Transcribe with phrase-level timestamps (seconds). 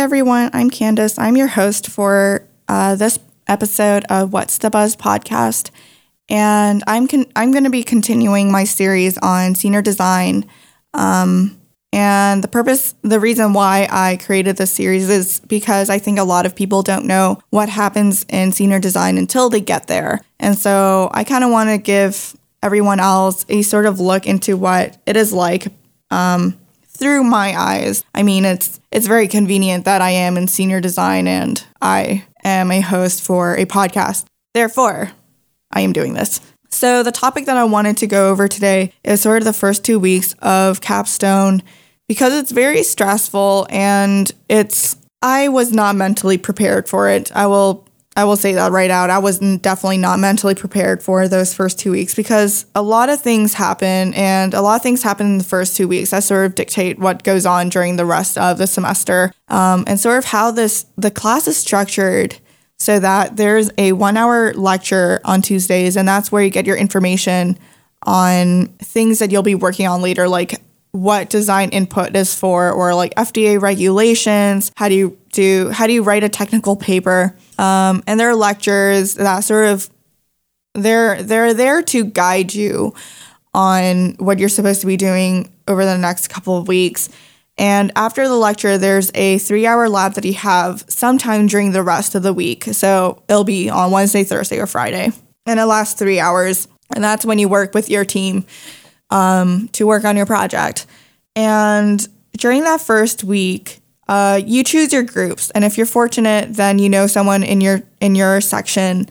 [0.00, 0.48] everyone.
[0.54, 1.18] I'm Candace.
[1.18, 5.70] I'm your host for uh, this episode of What's the Buzz podcast.
[6.30, 10.46] And I'm con- I'm going to be continuing my series on senior design.
[10.94, 11.60] Um,
[11.92, 16.24] and the purpose, the reason why I created this series is because I think a
[16.24, 20.22] lot of people don't know what happens in senior design until they get there.
[20.38, 24.56] And so I kind of want to give everyone else a sort of look into
[24.56, 25.66] what it is like
[26.10, 26.58] um,
[27.00, 28.04] through my eyes.
[28.14, 32.70] I mean, it's it's very convenient that I am in senior design and I am
[32.70, 34.26] a host for a podcast.
[34.54, 35.10] Therefore,
[35.72, 36.40] I am doing this.
[36.70, 39.84] So, the topic that I wanted to go over today is sort of the first
[39.84, 41.62] two weeks of capstone
[42.06, 47.34] because it's very stressful and it's, I was not mentally prepared for it.
[47.34, 49.08] I will I will say that right out.
[49.08, 53.20] I was definitely not mentally prepared for those first two weeks because a lot of
[53.20, 56.44] things happen, and a lot of things happen in the first two weeks that sort
[56.44, 60.24] of dictate what goes on during the rest of the semester, um, and sort of
[60.24, 62.36] how this the class is structured.
[62.78, 66.76] So that there's a one hour lecture on Tuesdays, and that's where you get your
[66.76, 67.58] information
[68.04, 70.60] on things that you'll be working on later, like
[70.92, 74.72] what design input is for, or like FDA regulations.
[74.76, 75.70] How do you do?
[75.70, 77.36] How do you write a technical paper?
[77.60, 79.90] Um, and there are lectures that sort of
[80.74, 82.94] they're they're there to guide you
[83.52, 87.10] on what you're supposed to be doing over the next couple of weeks.
[87.58, 91.82] And after the lecture, there's a three hour lab that you have sometime during the
[91.82, 92.64] rest of the week.
[92.64, 95.10] So it'll be on Wednesday, Thursday, or Friday.
[95.44, 96.66] And it lasts three hours.
[96.94, 98.46] And that's when you work with your team
[99.10, 100.86] um, to work on your project.
[101.36, 102.06] And
[102.38, 103.79] during that first week,
[104.10, 107.80] uh, you choose your groups, and if you're fortunate, then you know someone in your
[108.00, 109.08] in your section,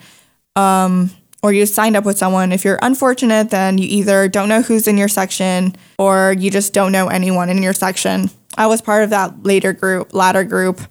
[0.58, 1.10] um,
[1.42, 2.52] or you signed up with someone.
[2.52, 6.74] If you're unfortunate, then you either don't know who's in your section, or you just
[6.74, 8.30] don't know anyone in your section.
[8.58, 10.82] I was part of that later group, latter group,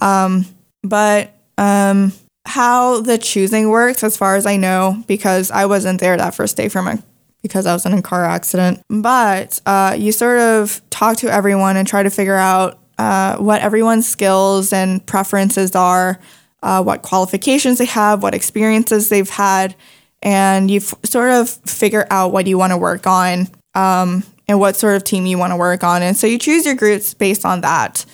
[0.00, 0.46] um,
[0.84, 2.12] but um,
[2.44, 6.56] how the choosing works, as far as I know, because I wasn't there that first
[6.56, 7.02] day for my
[7.42, 8.80] because I was in a car accident.
[8.88, 13.60] But uh, you sort of talk to everyone and try to figure out uh, what
[13.62, 16.18] everyone's skills and preferences are,
[16.62, 19.74] uh, what qualifications they have, what experiences they've had,
[20.22, 24.58] and you f- sort of figure out what you want to work on um, and
[24.58, 26.02] what sort of team you want to work on.
[26.02, 28.04] And so you choose your groups based on that.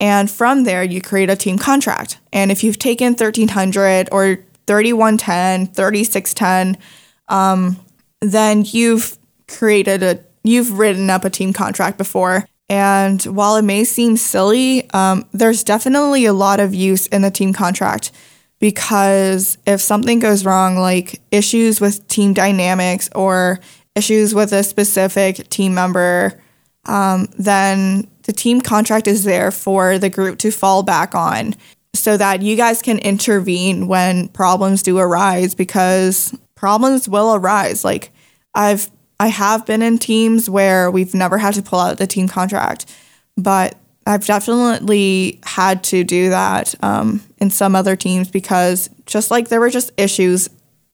[0.00, 2.18] And from there, you create a team contract.
[2.32, 6.82] And if you've taken 1300 or 3110, 3610,
[7.28, 7.78] um,
[8.20, 9.16] then you've
[9.48, 12.46] created a, you've written up a team contract before.
[12.68, 17.30] And while it may seem silly, um, there's definitely a lot of use in the
[17.30, 18.10] team contract
[18.58, 23.60] because if something goes wrong, like issues with team dynamics or
[23.94, 26.40] issues with a specific team member,
[26.86, 31.54] um, then the team contract is there for the group to fall back on
[31.94, 37.84] so that you guys can intervene when problems do arise because problems will arise.
[37.84, 38.10] Like
[38.54, 42.28] I've I have been in teams where we've never had to pull out the team
[42.28, 42.92] contract,
[43.36, 43.76] but
[44.06, 49.60] I've definitely had to do that um, in some other teams because just like there
[49.60, 50.48] were just issues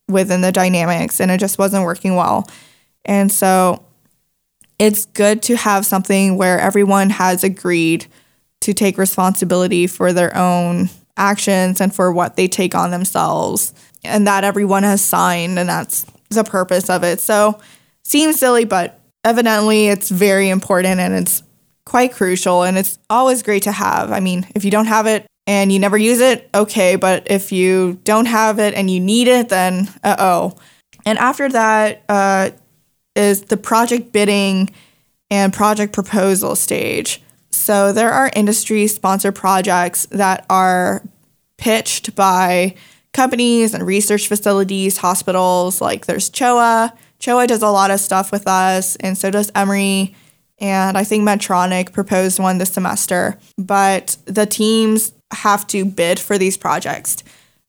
[0.08, 2.48] within the dynamics and it just wasn't working well.
[3.04, 3.84] And so
[4.78, 8.06] it's good to have something where everyone has agreed
[8.60, 14.26] to take responsibility for their own actions and for what they take on themselves and
[14.26, 17.20] that everyone has signed and that's the purpose of it.
[17.20, 17.60] So
[18.04, 21.42] seems silly, but evidently it's very important and it's
[21.84, 24.12] quite crucial and it's always great to have.
[24.12, 27.52] I mean, if you don't have it and you never use it, okay, but if
[27.52, 30.56] you don't have it and you need it, then uh oh.
[31.06, 32.50] And after that uh,
[33.16, 34.70] is the project bidding
[35.30, 37.22] and project proposal stage.
[37.50, 41.02] So there are industry sponsored projects that are
[41.56, 42.74] pitched by
[43.12, 48.48] companies and research facilities, hospitals, like there's CHOA, CHOA does a lot of stuff with
[48.48, 50.14] us, and so does Emory.
[50.58, 53.38] And I think Medtronic proposed one this semester.
[53.56, 57.22] But the teams have to bid for these projects.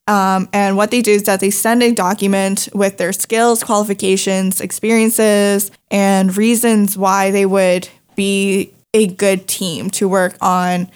[0.08, 4.60] Um, and what they do is that they send a document with their skills, qualifications,
[4.60, 10.90] experiences, and reasons why they would be a good team to work on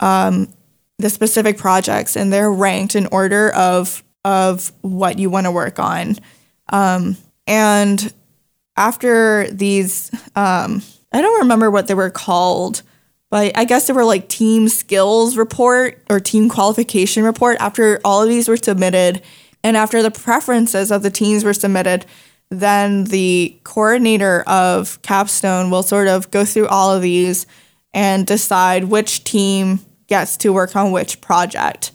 [0.00, 0.48] um,
[0.98, 2.16] the specific projects.
[2.16, 6.16] And they're ranked in order of of what you want to work on.
[6.72, 7.16] Um,
[7.46, 8.12] and
[8.76, 12.82] after these, um, I don't remember what they were called,
[13.30, 17.56] but I guess they were like team skills report or team qualification report.
[17.60, 19.22] After all of these were submitted,
[19.64, 22.06] and after the preferences of the teams were submitted,
[22.50, 27.46] then the coordinator of Capstone will sort of go through all of these
[27.94, 31.92] and decide which team gets to work on which project.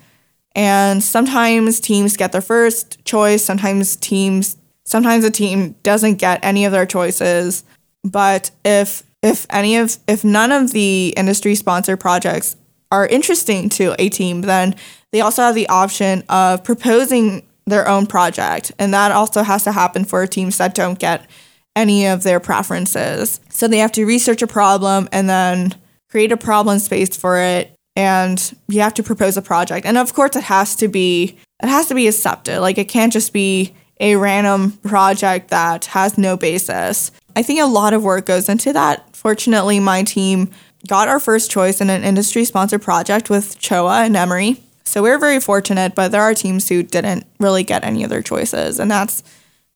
[0.56, 4.58] And sometimes teams get their first choice, sometimes teams
[4.88, 7.64] sometimes a team doesn't get any of their choices.
[8.04, 12.56] But if if any of if none of the industry sponsored projects
[12.92, 14.76] are interesting to a team, then
[15.12, 18.72] they also have the option of proposing their own project.
[18.80, 21.30] And that also has to happen for teams that don't get
[21.76, 23.42] any of their preferences.
[23.50, 25.76] So they have to research a problem and then
[26.10, 29.86] create a problem space for it and you have to propose a project.
[29.86, 32.62] And of course it has to be it has to be accepted.
[32.62, 37.12] Like it can't just be a random project that has no basis.
[37.36, 39.16] I think a lot of work goes into that.
[39.16, 40.52] Fortunately, my team
[40.88, 44.62] got our first choice in an industry sponsored project with CHOA and Emory.
[44.86, 48.22] So we're very fortunate, but there are teams who didn't really get any of their
[48.22, 48.80] choices.
[48.80, 49.22] And that's,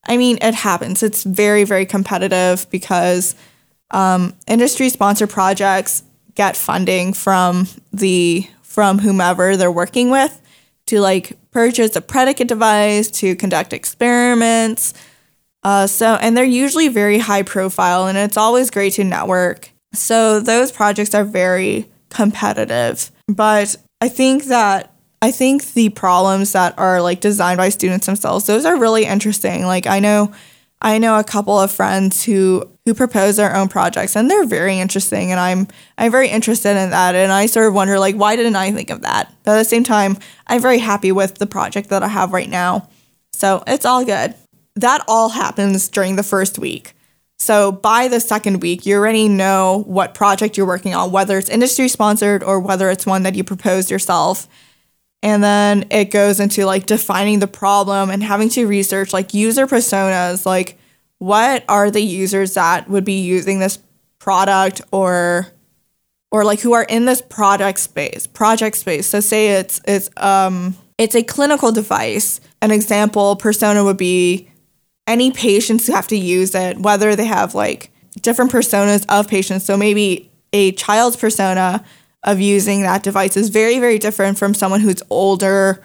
[0.05, 1.03] I mean, it happens.
[1.03, 3.35] It's very, very competitive because
[3.91, 6.03] um, industry sponsored projects
[6.35, 10.40] get funding from the from whomever they're working with
[10.87, 14.93] to like purchase a predicate device to conduct experiments.
[15.63, 19.71] Uh, so and they're usually very high profile and it's always great to network.
[19.93, 23.11] So those projects are very competitive.
[23.27, 28.45] But i think that i think the problems that are like designed by students themselves
[28.47, 29.65] those are really interesting.
[29.65, 30.33] Like i know
[30.81, 34.79] I know a couple of friends who who propose their own projects and they're very
[34.79, 35.67] interesting and I'm
[35.97, 38.89] I'm very interested in that and I sort of wonder like why didn't I think
[38.89, 39.31] of that?
[39.43, 40.17] But at the same time,
[40.47, 42.89] I'm very happy with the project that I have right now.
[43.33, 44.35] So, it's all good.
[44.75, 46.93] That all happens during the first week.
[47.39, 51.49] So, by the second week, you already know what project you're working on, whether it's
[51.49, 54.47] industry sponsored or whether it's one that you proposed yourself.
[55.23, 59.67] And then it goes into like defining the problem and having to research like user
[59.67, 60.79] personas, like
[61.19, 63.77] what are the users that would be using this
[64.19, 65.47] product or
[66.31, 69.05] or like who are in this product space, project space.
[69.07, 72.41] So say it's it's um it's a clinical device.
[72.61, 74.49] An example persona would be
[75.07, 77.91] any patients who have to use it, whether they have like
[78.21, 79.65] different personas of patients.
[79.65, 81.83] So maybe a child's persona
[82.23, 85.81] of using that device is very, very different from someone who's older,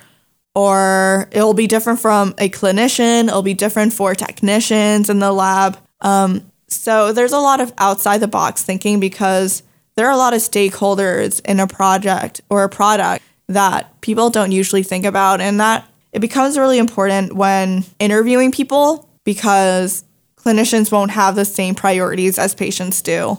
[0.54, 5.78] or it'll be different from a clinician, it'll be different for technicians in the lab.
[6.00, 9.62] Um, so there's a lot of outside the box thinking because
[9.94, 14.52] there are a lot of stakeholders in a project or a product that people don't
[14.52, 15.40] usually think about.
[15.40, 20.04] And that it becomes really important when interviewing people because
[20.36, 23.38] clinicians won't have the same priorities as patients do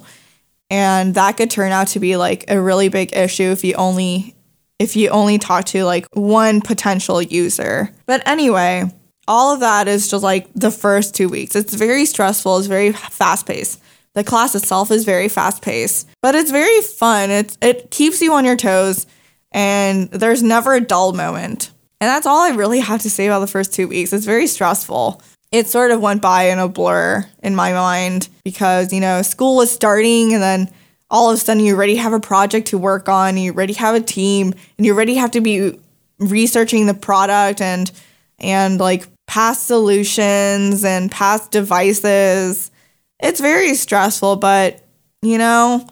[0.69, 4.35] and that could turn out to be like a really big issue if you only
[4.79, 7.91] if you only talk to like one potential user.
[8.05, 8.91] But anyway,
[9.27, 11.55] all of that is just like the first 2 weeks.
[11.55, 13.81] It's very stressful, it's very fast-paced.
[14.13, 17.31] The class itself is very fast-paced, but it's very fun.
[17.31, 19.07] It it keeps you on your toes
[19.51, 21.71] and there's never a dull moment.
[21.99, 24.13] And that's all I really have to say about the first 2 weeks.
[24.13, 25.21] It's very stressful
[25.51, 29.55] it sort of went by in a blur in my mind because, you know, school
[29.55, 30.69] was starting and then
[31.09, 33.95] all of a sudden you already have a project to work on, you already have
[33.95, 35.79] a team, and you already have to be
[36.19, 37.91] researching the product and
[38.39, 42.71] and like past solutions and past devices.
[43.19, 44.83] It's very stressful, but
[45.21, 45.87] you know,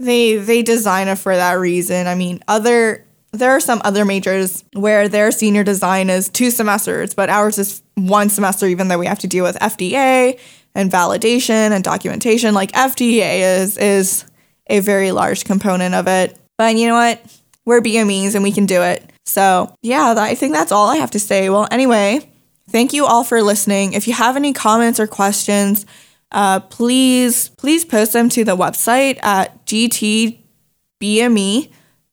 [0.00, 2.06] they they design it for that reason.
[2.08, 3.05] I mean, other
[3.36, 7.82] there are some other majors where their senior design is two semesters, but ours is
[7.94, 10.38] one semester, even though we have to deal with FDA
[10.74, 12.54] and validation and documentation.
[12.54, 14.24] Like FDA is is
[14.68, 16.38] a very large component of it.
[16.58, 17.20] But you know what?
[17.64, 19.08] We're BMEs and we can do it.
[19.24, 21.50] So yeah, I think that's all I have to say.
[21.50, 22.30] Well, anyway,
[22.70, 23.92] thank you all for listening.
[23.94, 25.86] If you have any comments or questions,
[26.32, 30.42] uh, please please post them to the website at gtbme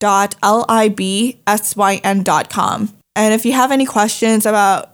[0.03, 2.93] www.libsyn.com.
[3.15, 4.89] And if you have any questions about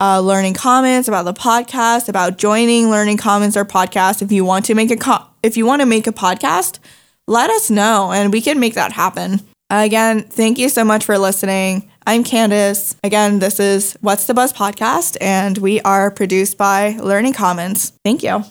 [0.00, 4.64] uh, Learning Commons, about the podcast, about joining Learning Commons or podcast, if you want
[4.66, 6.78] to make a co- if you want to make a podcast,
[7.26, 9.40] let us know and we can make that happen.
[9.70, 11.90] Again, thank you so much for listening.
[12.06, 12.96] I'm Candace.
[13.02, 17.92] Again, this is What's the Buzz podcast, and we are produced by Learning Commons.
[18.04, 18.44] Thank you.